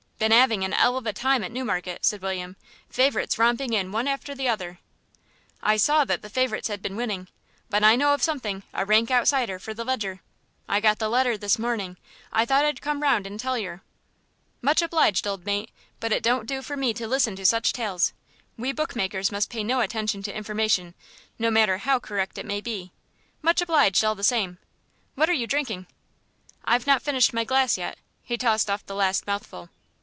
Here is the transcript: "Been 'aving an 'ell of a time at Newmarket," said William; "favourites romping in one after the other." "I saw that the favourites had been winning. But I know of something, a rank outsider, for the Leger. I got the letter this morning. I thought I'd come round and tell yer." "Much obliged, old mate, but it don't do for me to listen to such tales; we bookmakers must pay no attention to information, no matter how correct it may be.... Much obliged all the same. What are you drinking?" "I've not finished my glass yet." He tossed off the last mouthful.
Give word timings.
"Been 0.21 0.31
'aving 0.31 0.63
an 0.63 0.71
'ell 0.71 0.97
of 0.97 1.07
a 1.07 1.13
time 1.13 1.43
at 1.43 1.51
Newmarket," 1.51 2.05
said 2.05 2.21
William; 2.21 2.55
"favourites 2.91 3.39
romping 3.39 3.73
in 3.73 3.91
one 3.91 4.07
after 4.07 4.35
the 4.35 4.47
other." 4.47 4.77
"I 5.63 5.77
saw 5.77 6.05
that 6.05 6.21
the 6.21 6.29
favourites 6.29 6.67
had 6.67 6.79
been 6.79 6.95
winning. 6.95 7.27
But 7.71 7.83
I 7.83 7.95
know 7.95 8.13
of 8.13 8.21
something, 8.21 8.61
a 8.71 8.85
rank 8.85 9.09
outsider, 9.09 9.57
for 9.57 9.73
the 9.73 9.83
Leger. 9.83 10.21
I 10.69 10.79
got 10.79 10.99
the 10.99 11.09
letter 11.09 11.39
this 11.39 11.57
morning. 11.57 11.97
I 12.31 12.45
thought 12.45 12.65
I'd 12.65 12.83
come 12.83 13.01
round 13.01 13.25
and 13.25 13.39
tell 13.39 13.57
yer." 13.57 13.81
"Much 14.61 14.83
obliged, 14.83 15.25
old 15.25 15.43
mate, 15.43 15.71
but 15.99 16.11
it 16.11 16.21
don't 16.21 16.45
do 16.45 16.61
for 16.61 16.77
me 16.77 16.93
to 16.93 17.07
listen 17.07 17.35
to 17.37 17.43
such 17.43 17.73
tales; 17.73 18.13
we 18.59 18.71
bookmakers 18.71 19.31
must 19.31 19.49
pay 19.49 19.63
no 19.63 19.81
attention 19.81 20.21
to 20.21 20.37
information, 20.37 20.93
no 21.39 21.49
matter 21.49 21.79
how 21.79 21.97
correct 21.97 22.37
it 22.37 22.45
may 22.45 22.61
be.... 22.61 22.91
Much 23.41 23.59
obliged 23.59 24.05
all 24.05 24.13
the 24.13 24.23
same. 24.23 24.59
What 25.15 25.31
are 25.31 25.33
you 25.33 25.47
drinking?" 25.47 25.87
"I've 26.63 26.85
not 26.85 27.01
finished 27.01 27.33
my 27.33 27.43
glass 27.43 27.75
yet." 27.75 27.97
He 28.21 28.37
tossed 28.37 28.69
off 28.69 28.85
the 28.85 28.93
last 28.93 29.25
mouthful. 29.25 29.69